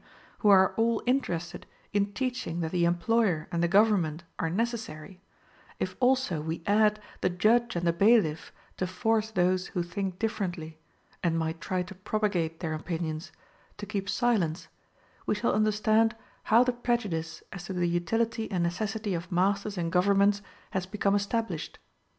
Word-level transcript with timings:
who 0.39 0.49
are 0.49 0.73
all 0.77 1.03
interested 1.05 1.67
in 1.93 2.11
teaching 2.13 2.61
that 2.61 2.71
the 2.71 2.85
employer 2.85 3.47
and 3.51 3.61
the 3.61 3.67
government 3.67 4.23
are 4.39 4.49
necessary; 4.49 5.21
if 5.79 5.95
also 5.99 6.41
we 6.41 6.63
add 6.65 6.99
the 7.21 7.29
judge 7.29 7.75
and 7.75 7.85
the 7.85 7.93
bailiff 7.93 8.51
to 8.77 8.87
force 8.87 9.29
those 9.29 9.67
who 9.67 9.83
think 9.83 10.17
differently 10.17 10.79
and 11.21 11.37
might 11.37 11.61
try 11.61 11.83
to 11.83 11.93
propagate 11.93 12.61
their 12.61 12.73
opinions 12.73 13.31
to 13.77 13.85
keep 13.85 14.09
silence, 14.09 14.69
we 15.27 15.35
shall 15.35 15.53
understand 15.53 16.15
how 16.45 16.63
the 16.63 16.73
prejudice 16.73 17.43
as 17.53 17.65
to 17.65 17.73
the 17.73 17.85
utility 17.87 18.49
and 18.49 18.63
necessity 18.63 19.13
of 19.13 19.31
masters 19.31 19.77
and 19.77 19.91
governments 19.91 20.41
has 20.71 20.87
become 20.87 21.13
established. 21.13 21.77